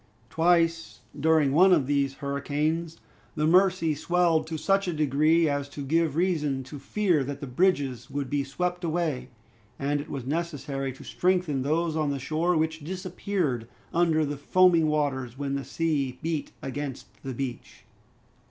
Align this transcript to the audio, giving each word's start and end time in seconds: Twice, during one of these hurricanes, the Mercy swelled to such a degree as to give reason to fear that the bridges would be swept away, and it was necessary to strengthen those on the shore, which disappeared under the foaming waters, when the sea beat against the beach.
Twice, 0.31 1.01
during 1.15 1.51
one 1.51 1.71
of 1.71 1.85
these 1.85 2.15
hurricanes, 2.15 2.97
the 3.35 3.45
Mercy 3.45 3.93
swelled 3.93 4.47
to 4.47 4.57
such 4.57 4.87
a 4.87 4.93
degree 4.93 5.47
as 5.47 5.69
to 5.69 5.83
give 5.85 6.15
reason 6.15 6.63
to 6.63 6.79
fear 6.79 7.23
that 7.23 7.39
the 7.39 7.45
bridges 7.45 8.09
would 8.09 8.27
be 8.27 8.43
swept 8.43 8.83
away, 8.83 9.29
and 9.77 10.01
it 10.01 10.09
was 10.09 10.25
necessary 10.25 10.91
to 10.91 11.03
strengthen 11.03 11.61
those 11.61 11.95
on 11.95 12.09
the 12.09 12.17
shore, 12.17 12.57
which 12.57 12.83
disappeared 12.83 13.67
under 13.93 14.25
the 14.25 14.37
foaming 14.37 14.87
waters, 14.87 15.37
when 15.37 15.53
the 15.53 15.63
sea 15.63 16.17
beat 16.23 16.51
against 16.63 17.05
the 17.21 17.35
beach. 17.35 17.85